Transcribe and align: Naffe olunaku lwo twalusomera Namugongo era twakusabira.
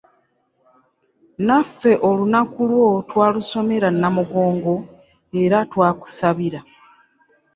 Naffe 1.45 1.91
olunaku 2.09 2.61
lwo 2.71 2.89
twalusomera 3.09 3.87
Namugongo 4.01 4.75
era 5.43 5.57
twakusabira. 5.71 6.59